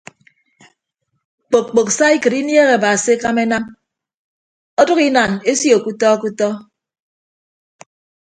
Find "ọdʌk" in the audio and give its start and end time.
4.81-4.99